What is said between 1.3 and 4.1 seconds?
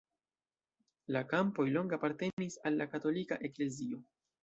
kampoj longe apartenis al la katolika eklezio.